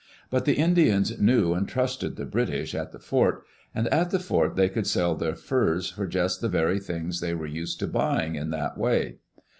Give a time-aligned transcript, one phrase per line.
[0.31, 3.43] But the Indians knew and trusted the British at the fort,
[3.75, 7.35] and at the fort they could sell their furs for just the very things they
[7.35, 9.17] were used to buying in that way.